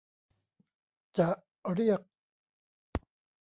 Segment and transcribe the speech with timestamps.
[1.17, 1.29] จะ
[1.73, 2.01] เรียก